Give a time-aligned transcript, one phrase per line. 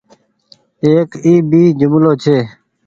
[0.83, 2.37] ايڪ اي ڀي جملو ڇي